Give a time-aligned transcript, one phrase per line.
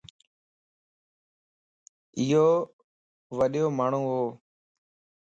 [2.17, 2.47] ايو
[3.37, 4.17] وڏيو ماڻھون وَ